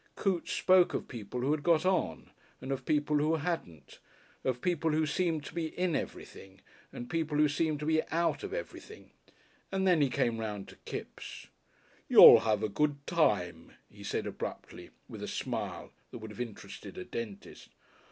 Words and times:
Coote 0.15 0.49
spoke 0.49 0.95
of 0.95 1.07
people 1.07 1.41
who 1.41 1.51
had 1.51 1.61
got 1.61 1.85
on, 1.85 2.31
and 2.59 2.71
of 2.71 2.85
people 2.87 3.17
who 3.19 3.35
hadn't, 3.35 3.99
of 4.43 4.59
people 4.59 4.89
who 4.93 5.05
seemed 5.05 5.45
to 5.45 5.53
be 5.53 5.67
in 5.77 5.95
everything 5.95 6.59
and 6.91 7.07
people 7.07 7.37
who 7.37 7.47
seemed 7.47 7.79
to 7.81 7.85
be 7.85 8.01
out 8.09 8.41
of 8.41 8.51
everything, 8.51 9.11
and 9.71 9.85
then 9.85 10.01
he 10.01 10.09
came 10.09 10.39
round 10.39 10.67
to 10.67 10.75
Kipps. 10.85 11.49
"You'll 12.09 12.39
have 12.39 12.63
a 12.63 12.67
good 12.67 13.05
time," 13.05 13.73
he 13.91 14.03
said 14.03 14.25
abruptly, 14.25 14.89
with 15.07 15.21
a 15.21 15.27
smile 15.27 15.91
that 16.09 16.17
would 16.17 16.31
have 16.31 16.41
interested 16.41 16.97
a 16.97 17.05
dentist. 17.05 17.69